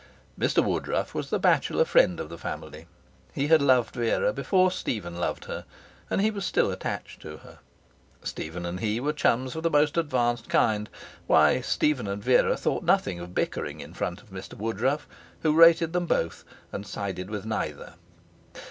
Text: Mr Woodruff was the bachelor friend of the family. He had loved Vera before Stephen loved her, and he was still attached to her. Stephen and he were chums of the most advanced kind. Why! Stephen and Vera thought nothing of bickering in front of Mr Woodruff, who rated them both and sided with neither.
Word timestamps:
Mr 0.39 0.63
Woodruff 0.65 1.13
was 1.13 1.29
the 1.29 1.37
bachelor 1.37 1.85
friend 1.85 2.19
of 2.19 2.27
the 2.29 2.37
family. 2.39 2.87
He 3.35 3.49
had 3.49 3.61
loved 3.61 3.93
Vera 3.93 4.33
before 4.33 4.71
Stephen 4.71 5.17
loved 5.17 5.45
her, 5.45 5.63
and 6.09 6.21
he 6.21 6.31
was 6.31 6.43
still 6.43 6.71
attached 6.71 7.21
to 7.21 7.37
her. 7.37 7.59
Stephen 8.23 8.65
and 8.65 8.79
he 8.79 8.99
were 8.99 9.13
chums 9.13 9.55
of 9.55 9.61
the 9.61 9.69
most 9.69 9.97
advanced 9.97 10.49
kind. 10.49 10.89
Why! 11.27 11.61
Stephen 11.61 12.07
and 12.07 12.23
Vera 12.23 12.57
thought 12.57 12.83
nothing 12.83 13.19
of 13.19 13.35
bickering 13.35 13.79
in 13.79 13.93
front 13.93 14.23
of 14.23 14.31
Mr 14.31 14.55
Woodruff, 14.55 15.07
who 15.43 15.53
rated 15.53 15.93
them 15.93 16.07
both 16.07 16.43
and 16.71 16.87
sided 16.87 17.29
with 17.29 17.45
neither. 17.45 17.93